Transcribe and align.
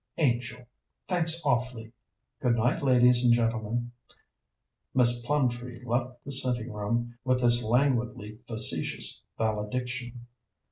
"Angel, 0.17 0.67
thanks 1.07 1.39
awfully. 1.45 1.91
Good 2.39 2.55
night, 2.55 2.81
ladies 2.81 3.23
and 3.23 3.31
gentlemen." 3.35 3.91
Miss 4.95 5.23
Plumtree 5.23 5.83
left 5.85 6.23
the 6.25 6.31
sitting 6.31 6.73
room 6.73 7.19
with 7.23 7.39
this 7.41 7.63
languidly 7.63 8.39
facetious 8.47 9.21
valediction. 9.37 10.25